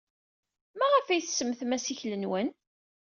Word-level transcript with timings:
Maɣef 0.77 1.07
ay 1.07 1.21
tsemmtem 1.23 1.75
assikel-nwen? 1.77 2.49